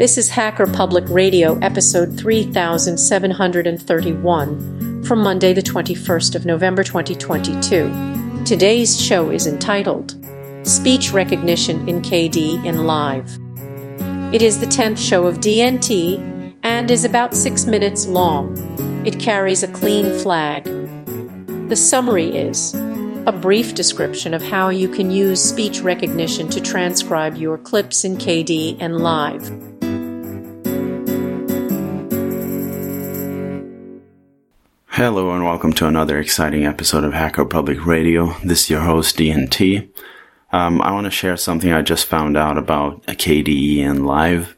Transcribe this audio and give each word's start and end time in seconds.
This 0.00 0.16
is 0.16 0.30
Hacker 0.30 0.66
Public 0.66 1.04
Radio, 1.10 1.58
episode 1.58 2.18
3731, 2.18 5.04
from 5.04 5.18
Monday, 5.18 5.52
the 5.52 5.60
21st 5.60 6.34
of 6.34 6.46
November 6.46 6.82
2022. 6.82 8.42
Today's 8.46 8.98
show 8.98 9.28
is 9.28 9.46
entitled 9.46 10.16
Speech 10.66 11.12
Recognition 11.12 11.86
in 11.86 12.00
Kdenlive. 12.00 14.34
It 14.34 14.40
is 14.40 14.58
the 14.58 14.64
10th 14.64 14.96
show 14.96 15.26
of 15.26 15.40
DNT 15.40 16.56
and 16.62 16.90
is 16.90 17.04
about 17.04 17.34
six 17.34 17.66
minutes 17.66 18.06
long. 18.06 18.56
It 19.06 19.20
carries 19.20 19.62
a 19.62 19.68
clean 19.68 20.18
flag. 20.20 20.64
The 21.68 21.76
summary 21.76 22.34
is 22.34 22.72
a 23.26 23.38
brief 23.38 23.74
description 23.74 24.32
of 24.32 24.40
how 24.40 24.70
you 24.70 24.88
can 24.88 25.10
use 25.10 25.44
speech 25.44 25.82
recognition 25.82 26.48
to 26.48 26.58
transcribe 26.62 27.36
your 27.36 27.58
clips 27.58 28.02
in 28.02 28.16
Kdenlive. 28.16 29.69
Hello 35.00 35.30
and 35.30 35.46
welcome 35.46 35.72
to 35.72 35.86
another 35.86 36.18
exciting 36.18 36.66
episode 36.66 37.04
of 37.04 37.14
Hacker 37.14 37.46
Public 37.46 37.86
Radio. 37.86 38.34
This 38.44 38.64
is 38.64 38.68
your 38.68 38.82
host 38.82 39.16
DNT. 39.16 39.88
Um, 40.52 40.82
I 40.82 40.92
want 40.92 41.06
to 41.06 41.10
share 41.10 41.38
something 41.38 41.72
I 41.72 41.80
just 41.80 42.04
found 42.04 42.36
out 42.36 42.58
about 42.58 43.06
Kdenlive. 43.06 44.52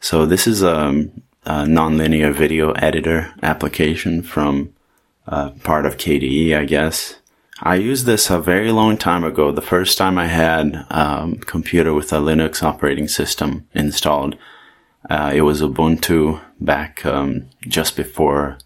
So 0.00 0.26
this 0.26 0.48
is 0.48 0.64
a, 0.64 1.08
a 1.44 1.52
nonlinear 1.62 2.34
video 2.34 2.72
editor 2.72 3.32
application 3.40 4.22
from 4.22 4.74
uh, 5.28 5.50
part 5.62 5.86
of 5.86 5.96
KDE, 5.96 6.58
I 6.58 6.64
guess. 6.64 7.14
I 7.60 7.76
used 7.76 8.04
this 8.04 8.30
a 8.30 8.40
very 8.40 8.72
long 8.72 8.96
time 8.96 9.22
ago. 9.22 9.52
The 9.52 9.62
first 9.62 9.96
time 9.96 10.18
I 10.18 10.26
had 10.26 10.74
a 10.90 10.98
um, 10.98 11.36
computer 11.36 11.94
with 11.94 12.12
a 12.12 12.16
Linux 12.16 12.64
operating 12.64 13.06
system 13.06 13.68
installed, 13.74 14.36
uh, 15.08 15.30
it 15.32 15.42
was 15.42 15.62
Ubuntu 15.62 16.40
back 16.58 17.06
um, 17.06 17.48
just 17.68 17.94
before 17.94 18.58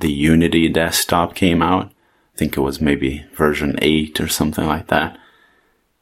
the 0.00 0.12
Unity 0.12 0.68
desktop 0.68 1.34
came 1.34 1.62
out. 1.62 1.86
I 2.34 2.38
think 2.38 2.56
it 2.56 2.60
was 2.60 2.80
maybe 2.80 3.24
version 3.34 3.78
8 3.82 4.20
or 4.20 4.28
something 4.28 4.66
like 4.66 4.88
that. 4.88 5.18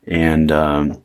And 0.07 0.53
um, 0.53 1.03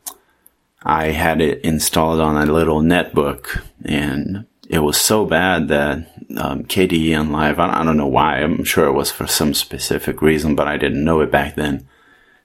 I 0.83 1.07
had 1.07 1.41
it 1.41 1.63
installed 1.63 2.19
on 2.19 2.35
a 2.37 2.51
little 2.51 2.81
netbook, 2.81 3.63
and 3.85 4.45
it 4.69 4.79
was 4.79 4.97
so 4.97 5.25
bad 5.25 5.67
that 5.67 5.97
um, 6.37 6.63
Kdenlive. 6.63 7.59
I, 7.59 7.83
don't 7.83 7.97
know 7.97 8.07
why. 8.07 8.37
I'm 8.37 8.63
sure 8.63 8.85
it 8.85 8.93
was 8.93 9.11
for 9.11 9.27
some 9.27 9.53
specific 9.53 10.21
reason, 10.21 10.55
but 10.55 10.67
I 10.67 10.77
didn't 10.77 11.03
know 11.03 11.21
it 11.21 11.31
back 11.31 11.55
then. 11.55 11.87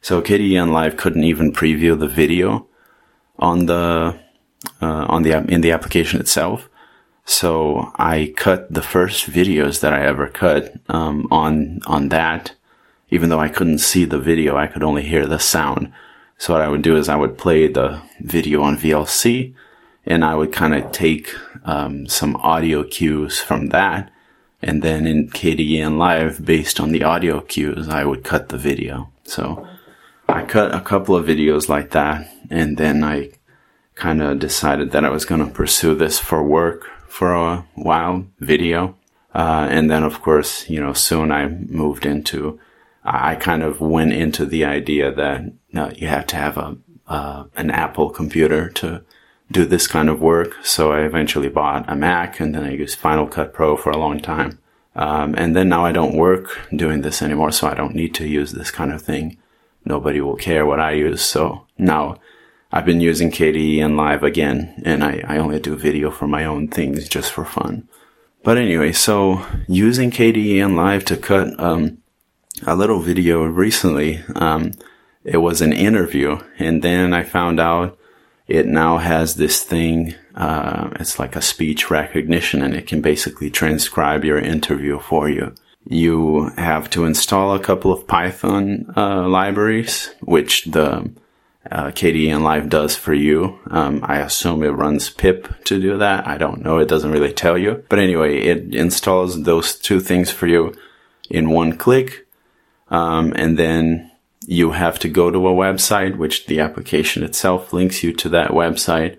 So 0.01 0.23
Kdenlive 0.23 0.97
couldn't 0.97 1.25
even 1.25 1.53
preview 1.53 1.99
the 1.99 2.09
video 2.09 2.67
on 3.39 3.67
the 3.67 4.19
uh, 4.81 5.07
on 5.09 5.23
the 5.23 5.33
in 5.49 5.61
the 5.61 5.73
application 5.73 6.21
itself. 6.21 6.69
So 7.27 7.93
I 7.97 8.33
cut 8.37 8.73
the 8.73 8.83
first 8.83 9.29
videos 9.29 9.81
that 9.81 9.93
I 9.93 10.07
ever 10.07 10.29
cut 10.29 10.75
um, 10.89 11.27
on 11.31 11.81
on 11.87 12.09
that. 12.09 12.55
Even 13.11 13.29
though 13.29 13.41
I 13.41 13.49
couldn't 13.49 13.79
see 13.79 14.05
the 14.05 14.19
video, 14.19 14.57
I 14.57 14.69
could 14.69 14.83
only 14.83 15.03
hear 15.03 15.27
the 15.27 15.39
sound. 15.39 15.93
So 16.39 16.53
what 16.53 16.63
I 16.63 16.69
would 16.69 16.83
do 16.83 16.97
is 16.97 17.09
I 17.09 17.17
would 17.17 17.37
play 17.37 17.67
the 17.67 18.01
video 18.21 18.63
on 18.63 18.77
VLC 18.77 19.55
and 20.05 20.25
I 20.25 20.37
would 20.37 20.53
kind 20.53 20.75
of 20.75 20.93
take 20.93 21.35
um, 21.65 22.07
some 22.07 22.37
audio 22.37 22.85
cues 22.85 23.41
from 23.41 23.69
that, 23.71 24.11
and 24.63 24.81
then 24.83 25.05
in 25.07 25.29
Kdenlive, 25.29 26.45
based 26.45 26.79
on 26.79 26.93
the 26.93 27.03
audio 27.03 27.41
cues, 27.41 27.89
I 27.89 28.05
would 28.05 28.23
cut 28.23 28.49
the 28.49 28.57
video. 28.57 29.11
So 29.25 29.67
I 30.29 30.45
cut 30.45 30.73
a 30.73 30.81
couple 30.81 31.17
of 31.17 31.27
videos 31.27 31.69
like 31.69 31.91
that, 31.91 32.31
and 32.51 32.77
then 32.77 33.03
I 33.03 33.33
kind 33.97 34.23
of 34.23 34.39
decided 34.39 34.93
that 34.93 35.05
I 35.05 35.11
was 35.11 35.25
going 35.25 35.45
to 35.45 35.53
pursue 35.53 35.97
this 35.97 36.21
for 36.21 36.41
work 36.41 36.89
for 37.09 37.33
a 37.33 37.67
while, 37.75 38.27
video. 38.41 38.97
Uh, 39.35 39.67
and 39.71 39.91
then, 39.91 40.03
of 40.03 40.23
course, 40.23 40.69
you 40.69 40.81
know, 40.81 40.93
soon 40.93 41.31
I 41.31 41.49
moved 41.49 42.07
into, 42.07 42.59
I 43.05 43.35
kind 43.37 43.63
of 43.63 43.81
went 43.81 44.13
into 44.13 44.47
the 44.47 44.65
idea 44.65 45.13
that 45.13 45.53
uh, 45.75 45.91
you 45.95 46.09
have 46.09 46.27
to 46.29 46.37
have 46.37 46.57
a, 46.57 46.77
uh, 47.07 47.45
an 47.55 47.71
Apple 47.71 48.11
computer 48.11 48.71
to 48.71 49.05
do 49.53 49.65
this 49.65 49.87
kind 49.87 50.09
of 50.09 50.21
work. 50.21 50.57
So 50.65 50.93
I 50.93 51.01
eventually 51.01 51.49
bought 51.49 51.89
a 51.89 51.95
Mac 51.95 52.41
and 52.41 52.55
then 52.55 52.65
I 52.65 52.71
used 52.73 52.99
Final 52.99 53.27
Cut 53.27 53.53
Pro 53.53 53.77
for 53.77 53.91
a 53.91 53.99
long 53.99 54.21
time. 54.21 54.59
Um, 54.97 55.35
and 55.37 55.55
then 55.55 55.69
now 55.69 55.85
I 55.85 55.93
don't 55.93 56.17
work 56.17 56.59
doing 56.75 57.03
this 57.03 57.21
anymore, 57.21 57.53
so 57.53 57.69
I 57.69 57.75
don't 57.75 57.95
need 57.95 58.15
to 58.15 58.27
use 58.27 58.53
this 58.53 58.71
kind 58.71 58.91
of 58.93 59.03
thing. 59.03 59.37
Nobody 59.85 60.21
will 60.21 60.37
care 60.37 60.65
what 60.65 60.81
I 60.81 60.93
use. 60.93 61.21
So 61.21 61.67
now 61.77 62.17
I've 62.73 62.85
been 62.85 63.01
using 63.01 63.31
Kdenlive 63.31 64.23
again, 64.23 64.83
and 64.85 65.05
I, 65.05 65.23
I 65.27 65.39
only 65.39 65.61
do 65.61 65.77
video 65.77 66.11
for 66.11 66.27
my 66.27 66.45
own 66.45 66.69
things 66.69 67.09
just 67.09 67.33
for 67.33 67.45
fun. 67.45 67.89
But 68.43 68.59
anyway, 68.59 68.93
so 68.93 69.45
using 69.69 70.11
Kdenlive 70.11 71.05
to 71.07 71.17
cut 71.17 71.59
um, 71.59 71.99
a 72.67 72.77
little 72.77 73.01
video 73.01 73.45
recently, 73.45 74.23
um, 74.35 74.73
it 75.25 75.39
was 75.39 75.61
an 75.61 75.73
interview, 75.73 76.39
and 76.59 76.83
then 76.83 77.13
I 77.13 77.23
found 77.23 77.61
out 77.61 77.99
it 78.47 78.67
now 78.67 78.99
has 78.99 79.35
this 79.35 79.63
thing. 79.63 80.15
Uh, 80.35 80.91
it's 81.01 81.19
like 81.19 81.35
a 81.35 81.43
speech 81.43 81.91
recognition 81.91 82.63
and 82.63 82.75
it 82.75 82.87
can 82.87 83.01
basically 83.01 83.51
transcribe 83.51 84.25
your 84.25 84.39
interview 84.39 84.99
for 84.99 85.29
you. 85.29 85.55
You 85.85 86.51
have 86.57 86.91
to 86.91 87.05
install 87.05 87.55
a 87.55 87.61
couple 87.61 87.93
of 87.93 88.07
Python 88.07 88.93
uh, 88.97 89.27
libraries, 89.27 90.15
which 90.21 90.65
the 90.65 91.11
uh, 91.71 91.91
Kdenlive 91.91 92.69
does 92.69 92.97
for 92.97 93.15
you. 93.15 93.59
Um, 93.71 94.01
I 94.03 94.19
assume 94.19 94.63
it 94.63 94.69
runs 94.69 95.11
pip 95.11 95.65
to 95.65 95.81
do 95.81 95.99
that. 95.99 96.27
I 96.27 96.39
don't 96.39 96.63
know. 96.63 96.79
It 96.79 96.89
doesn't 96.89 97.11
really 97.11 97.33
tell 97.33 97.59
you. 97.59 97.85
But 97.89 97.99
anyway, 97.99 98.39
it 98.39 98.75
installs 98.75 99.43
those 99.43 99.77
two 99.77 100.01
things 100.01 100.31
for 100.31 100.47
you 100.47 100.75
in 101.31 101.51
one 101.51 101.77
click. 101.77 102.27
Um, 102.89 103.33
and 103.37 103.59
then 103.59 104.11
you 104.47 104.73
have 104.73 104.99
to 105.01 105.09
go 105.09 105.31
to 105.31 105.49
a 105.49 105.53
website, 105.53 106.17
which 106.17 106.47
the 106.47 106.61
application 106.61 107.23
itself 107.23 107.73
links 107.73 108.03
you 108.03 108.13
to 108.15 108.29
that 108.31 108.51
website. 108.51 109.19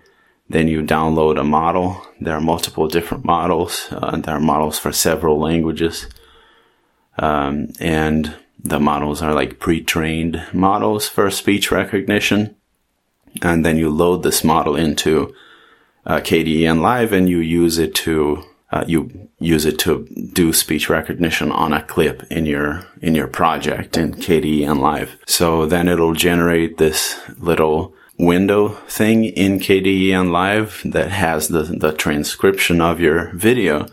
Then 0.49 0.67
you 0.67 0.81
download 0.81 1.39
a 1.39 1.43
model. 1.43 2.05
There 2.21 2.35
are 2.35 2.41
multiple 2.41 2.87
different 2.87 3.25
models. 3.25 3.87
Uh, 3.91 4.17
there 4.17 4.35
are 4.35 4.39
models 4.39 4.79
for 4.79 4.93
several 4.93 5.39
languages. 5.39 6.07
Um, 7.19 7.73
and 7.79 8.33
the 8.69 8.79
models 8.79 9.21
are 9.21 9.33
like 9.33 9.59
pre-trained 9.59 10.43
models 10.53 11.07
for 11.07 11.29
speech 11.31 11.71
recognition. 11.71 12.55
And 13.41 13.65
then 13.65 13.77
you 13.77 13.89
load 13.89 14.23
this 14.23 14.43
model 14.43 14.75
into 14.75 15.33
uh, 16.05 16.19
Kdenlive 16.19 17.11
and 17.11 17.29
you 17.29 17.39
use 17.39 17.77
it 17.77 17.93
to 17.95 18.43
uh, 18.69 18.83
you 18.85 19.29
use 19.39 19.65
it 19.65 19.79
to 19.79 20.05
do 20.33 20.51
speech 20.51 20.89
recognition 20.89 21.51
on 21.51 21.71
a 21.71 21.83
clip 21.83 22.23
in 22.29 22.45
your 22.45 22.85
in 23.01 23.15
your 23.15 23.27
project 23.27 23.97
in 23.97 24.13
Kdenlive. 24.13 25.09
So 25.25 25.65
then 25.65 25.87
it'll 25.87 26.13
generate 26.13 26.77
this 26.77 27.19
little 27.37 27.93
window 28.17 28.69
thing 28.87 29.25
in 29.25 29.59
Kdenlive 29.59 30.91
that 30.91 31.11
has 31.11 31.47
the 31.47 31.63
the 31.63 31.93
transcription 31.93 32.81
of 32.81 32.99
your 32.99 33.31
video, 33.33 33.87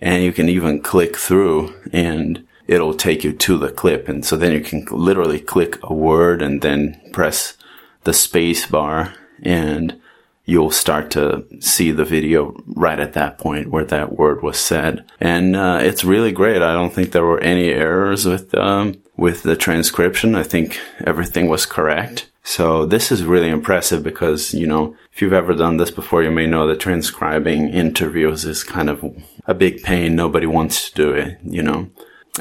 and 0.00 0.22
you 0.22 0.32
can 0.32 0.48
even 0.48 0.80
click 0.80 1.16
through 1.16 1.74
and 1.92 2.46
it'll 2.66 2.94
take 2.94 3.24
you 3.24 3.32
to 3.32 3.58
the 3.58 3.70
clip, 3.70 4.08
and 4.08 4.24
so 4.24 4.36
then 4.36 4.52
you 4.52 4.60
can 4.60 4.84
literally 4.90 5.40
click 5.40 5.78
a 5.82 5.92
word 5.92 6.42
and 6.42 6.62
then 6.62 7.00
press 7.12 7.56
the 8.04 8.12
space 8.12 8.66
bar 8.66 9.14
and 9.42 10.00
you'll 10.44 10.70
start 10.70 11.10
to 11.10 11.44
see 11.60 11.90
the 11.90 12.04
video 12.04 12.54
right 12.66 13.00
at 13.00 13.14
that 13.14 13.38
point 13.38 13.70
where 13.70 13.84
that 13.84 14.12
word 14.12 14.42
was 14.42 14.58
said. 14.58 15.04
And 15.20 15.56
uh, 15.56 15.78
it's 15.80 16.04
really 16.04 16.32
great. 16.32 16.62
I 16.62 16.74
don't 16.74 16.92
think 16.92 17.12
there 17.12 17.24
were 17.24 17.40
any 17.40 17.70
errors 17.70 18.26
with 18.26 18.54
um, 18.54 19.02
with 19.16 19.42
the 19.42 19.56
transcription. 19.56 20.34
I 20.34 20.42
think 20.42 20.78
everything 21.06 21.48
was 21.48 21.66
correct. 21.66 22.30
So 22.46 22.84
this 22.84 23.10
is 23.10 23.24
really 23.24 23.48
impressive 23.48 24.02
because, 24.02 24.52
you 24.52 24.66
know, 24.66 24.94
if 25.12 25.22
you've 25.22 25.32
ever 25.32 25.54
done 25.54 25.78
this 25.78 25.90
before, 25.90 26.22
you 26.22 26.30
may 26.30 26.46
know 26.46 26.66
that 26.66 26.78
transcribing 26.78 27.70
interviews 27.70 28.44
is 28.44 28.62
kind 28.62 28.90
of 28.90 29.02
a 29.46 29.54
big 29.54 29.82
pain. 29.82 30.14
Nobody 30.14 30.44
wants 30.44 30.90
to 30.90 30.94
do 30.94 31.10
it, 31.12 31.38
you 31.42 31.62
know 31.62 31.88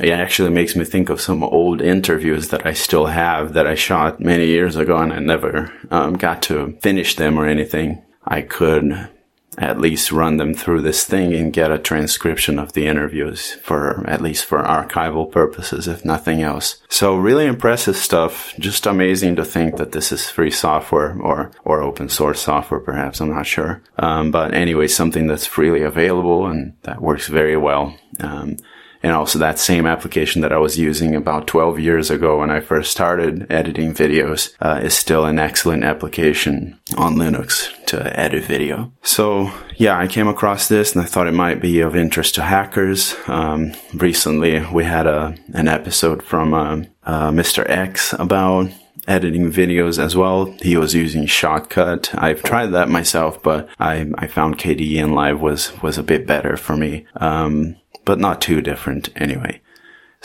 it 0.01 0.11
actually 0.11 0.49
makes 0.49 0.75
me 0.75 0.85
think 0.85 1.09
of 1.09 1.21
some 1.21 1.43
old 1.43 1.81
interviews 1.81 2.49
that 2.49 2.65
I 2.65 2.73
still 2.73 3.07
have 3.07 3.53
that 3.53 3.67
I 3.67 3.75
shot 3.75 4.19
many 4.19 4.47
years 4.47 4.75
ago 4.75 4.97
and 4.97 5.13
I 5.13 5.19
never 5.19 5.71
um, 5.91 6.13
got 6.13 6.41
to 6.43 6.77
finish 6.81 7.15
them 7.15 7.37
or 7.37 7.45
anything. 7.45 8.01
I 8.25 8.41
could 8.41 9.09
at 9.57 9.79
least 9.79 10.11
run 10.11 10.37
them 10.37 10.53
through 10.53 10.81
this 10.81 11.03
thing 11.03 11.33
and 11.33 11.53
get 11.53 11.71
a 11.71 11.77
transcription 11.77 12.57
of 12.57 12.73
the 12.73 12.87
interviews 12.87 13.53
for 13.61 14.03
at 14.09 14.21
least 14.21 14.45
for 14.45 14.63
archival 14.63 15.31
purposes, 15.31 15.87
if 15.87 16.03
nothing 16.03 16.41
else. 16.41 16.81
So 16.89 17.15
really 17.15 17.45
impressive 17.45 17.95
stuff. 17.95 18.53
Just 18.57 18.85
amazing 18.87 19.35
to 19.35 19.45
think 19.45 19.77
that 19.77 19.91
this 19.91 20.11
is 20.11 20.29
free 20.29 20.51
software 20.51 21.15
or, 21.19 21.51
or 21.63 21.81
open 21.81 22.09
source 22.09 22.41
software, 22.41 22.79
perhaps. 22.79 23.21
I'm 23.21 23.29
not 23.29 23.45
sure. 23.45 23.83
Um, 23.99 24.31
but 24.31 24.53
anyway, 24.53 24.87
something 24.87 25.27
that's 25.27 25.45
freely 25.45 25.83
available 25.83 26.47
and 26.47 26.73
that 26.83 27.01
works 27.01 27.27
very 27.27 27.57
well. 27.57 27.95
Um, 28.19 28.57
and 29.03 29.11
also 29.11 29.37
that 29.37 29.59
same 29.59 29.85
application 29.85 30.41
that 30.41 30.53
I 30.53 30.57
was 30.57 30.79
using 30.79 31.13
about 31.13 31.45
12 31.45 31.79
years 31.79 32.09
ago 32.09 32.39
when 32.39 32.49
I 32.49 32.61
first 32.61 32.89
started 32.89 33.45
editing 33.51 33.93
videos 33.93 34.53
uh, 34.61 34.79
is 34.81 34.93
still 34.93 35.25
an 35.25 35.37
excellent 35.37 35.83
application 35.83 36.79
on 36.97 37.15
Linux 37.15 37.69
to 37.87 38.17
edit 38.19 38.45
video. 38.45 38.93
So 39.03 39.51
yeah, 39.75 39.99
I 39.99 40.07
came 40.07 40.29
across 40.29 40.69
this 40.69 40.95
and 40.95 41.03
I 41.03 41.07
thought 41.07 41.27
it 41.27 41.33
might 41.33 41.61
be 41.61 41.81
of 41.81 41.95
interest 41.95 42.35
to 42.35 42.43
hackers. 42.43 43.15
Um, 43.27 43.73
recently 43.93 44.65
we 44.67 44.85
had 44.85 45.05
a, 45.05 45.35
an 45.53 45.67
episode 45.67 46.23
from, 46.23 46.53
uh, 46.53 46.83
uh, 47.03 47.31
Mr. 47.31 47.69
X 47.69 48.13
about 48.13 48.71
editing 49.07 49.51
videos 49.51 50.01
as 50.01 50.15
well. 50.15 50.45
He 50.61 50.77
was 50.77 50.93
using 50.93 51.25
Shotcut. 51.25 52.17
I've 52.17 52.41
tried 52.43 52.67
that 52.67 52.89
myself, 52.89 53.43
but 53.43 53.67
I, 53.79 54.09
I 54.15 54.27
found 54.27 54.57
Kdenlive 54.57 55.39
was, 55.39 55.81
was 55.81 55.97
a 55.97 56.03
bit 56.03 56.25
better 56.25 56.55
for 56.55 56.77
me. 56.77 57.05
Um, 57.17 57.75
but 58.05 58.19
not 58.19 58.41
too 58.41 58.61
different 58.61 59.09
anyway. 59.15 59.61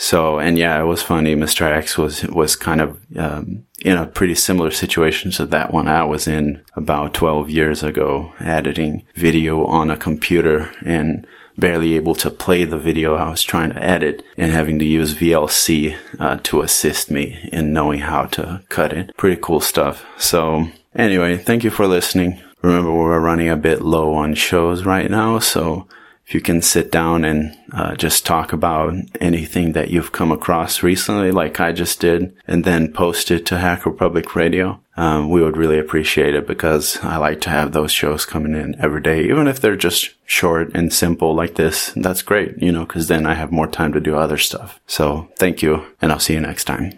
So, 0.01 0.39
and 0.39 0.57
yeah, 0.57 0.81
it 0.81 0.85
was 0.85 1.01
funny. 1.01 1.35
Mr. 1.35 1.63
X 1.63 1.97
was, 1.97 2.23
was 2.27 2.55
kind 2.55 2.79
of, 2.79 2.97
um, 3.17 3.65
in 3.83 3.97
a 3.97 4.07
pretty 4.07 4.33
similar 4.33 4.71
situation 4.71 5.29
to 5.31 5.45
that 5.47 5.73
one 5.73 5.89
I 5.89 6.05
was 6.05 6.25
in 6.25 6.61
about 6.73 7.13
12 7.13 7.49
years 7.49 7.83
ago, 7.83 8.31
editing 8.39 9.05
video 9.15 9.65
on 9.65 9.91
a 9.91 9.97
computer 9.97 10.71
and 10.85 11.27
barely 11.57 11.95
able 11.95 12.15
to 12.15 12.29
play 12.29 12.63
the 12.63 12.77
video 12.77 13.15
I 13.15 13.29
was 13.29 13.43
trying 13.43 13.71
to 13.71 13.83
edit 13.83 14.23
and 14.37 14.53
having 14.53 14.79
to 14.79 14.85
use 14.85 15.15
VLC 15.15 15.97
uh, 16.17 16.39
to 16.43 16.61
assist 16.61 17.11
me 17.11 17.49
in 17.51 17.73
knowing 17.73 17.99
how 17.99 18.23
to 18.27 18.63
cut 18.69 18.93
it. 18.93 19.15
Pretty 19.17 19.41
cool 19.41 19.59
stuff. 19.59 20.05
So 20.17 20.69
anyway, 20.95 21.37
thank 21.37 21.65
you 21.65 21.69
for 21.69 21.87
listening. 21.87 22.41
Remember, 22.61 22.93
we're 22.93 23.19
running 23.19 23.49
a 23.49 23.57
bit 23.57 23.81
low 23.81 24.13
on 24.13 24.33
shows 24.33 24.85
right 24.85 25.11
now, 25.11 25.39
so 25.39 25.87
if 26.29 26.35
you 26.35 26.41
can 26.41 26.61
sit 26.61 26.91
down 26.91 27.25
and 27.25 27.57
uh, 27.73 27.95
just 27.95 28.23
talk 28.23 28.53
about 28.53 28.93
anything 29.19 29.71
that 29.71 29.89
you've 29.89 30.11
come 30.11 30.31
across 30.31 30.83
recently, 30.83 31.31
like 31.31 31.59
I 31.59 31.71
just 31.71 31.99
did, 31.99 32.37
and 32.45 32.63
then 32.63 32.93
post 32.93 33.31
it 33.31 33.47
to 33.47 33.57
Hacker 33.57 33.89
Public 33.89 34.35
Radio, 34.35 34.79
um, 34.95 35.31
we 35.31 35.41
would 35.41 35.57
really 35.57 35.79
appreciate 35.79 36.35
it 36.35 36.45
because 36.45 36.99
I 37.01 37.17
like 37.17 37.41
to 37.41 37.49
have 37.49 37.71
those 37.71 37.91
shows 37.91 38.25
coming 38.25 38.53
in 38.53 38.79
every 38.79 39.01
day, 39.01 39.23
even 39.23 39.47
if 39.47 39.59
they're 39.59 39.75
just 39.75 40.13
short 40.27 40.69
and 40.75 40.93
simple 40.93 41.33
like 41.33 41.55
this. 41.55 41.91
That's 41.95 42.21
great, 42.21 42.61
you 42.61 42.71
know, 42.71 42.85
because 42.85 43.07
then 43.07 43.25
I 43.25 43.33
have 43.33 43.51
more 43.51 43.67
time 43.67 43.91
to 43.93 43.99
do 43.99 44.15
other 44.15 44.37
stuff. 44.37 44.79
So 44.85 45.29
thank 45.37 45.63
you, 45.63 45.83
and 45.99 46.11
I'll 46.11 46.19
see 46.19 46.35
you 46.35 46.41
next 46.41 46.65
time. 46.65 46.91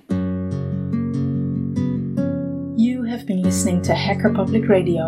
You 2.77 3.03
have 3.03 3.25
been 3.25 3.43
listening 3.43 3.81
to 3.83 3.95
Hacker 3.95 4.33
Public 4.33 4.67
Radio 4.67 5.07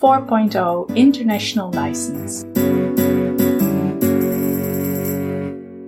4.0 0.00 0.96
International 0.96 1.70
License. 1.72 2.49